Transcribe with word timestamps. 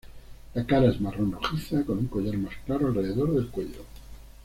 La 0.55 0.65
cara 0.65 0.89
es 0.89 0.99
marrón 0.99 1.31
rojiza 1.31 1.83
con 1.85 1.99
un 1.99 2.07
collar 2.07 2.35
más 2.35 2.55
claro 2.65 2.87
alrededor 2.87 3.35
del 3.35 3.49
cuello. 3.49 3.85